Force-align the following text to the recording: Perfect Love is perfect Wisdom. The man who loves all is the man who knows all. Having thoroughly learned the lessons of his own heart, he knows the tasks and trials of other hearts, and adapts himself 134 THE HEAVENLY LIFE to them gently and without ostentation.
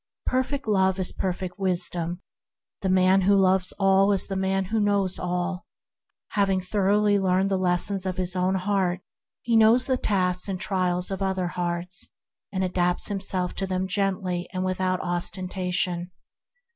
Perfect 0.25 0.67
Love 0.67 0.99
is 0.99 1.11
perfect 1.11 1.59
Wisdom. 1.59 2.23
The 2.81 2.89
man 2.89 3.21
who 3.21 3.35
loves 3.37 3.71
all 3.77 4.11
is 4.13 4.25
the 4.25 4.35
man 4.35 4.65
who 4.65 4.79
knows 4.79 5.19
all. 5.19 5.67
Having 6.29 6.61
thoroughly 6.61 7.19
learned 7.19 7.51
the 7.51 7.59
lessons 7.59 8.07
of 8.07 8.17
his 8.17 8.35
own 8.35 8.55
heart, 8.55 9.01
he 9.43 9.55
knows 9.55 9.85
the 9.85 9.97
tasks 9.97 10.49
and 10.49 10.59
trials 10.59 11.11
of 11.11 11.21
other 11.21 11.49
hearts, 11.49 12.07
and 12.51 12.63
adapts 12.63 13.09
himself 13.09 13.51
134 13.51 13.67
THE 13.67 13.73
HEAVENLY 13.75 14.39
LIFE 14.39 14.47
to 14.47 14.49
them 14.49 14.49
gently 14.49 14.49
and 14.51 14.65
without 14.65 15.07
ostentation. 15.07 16.09